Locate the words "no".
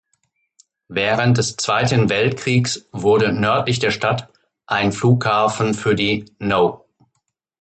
6.39-6.87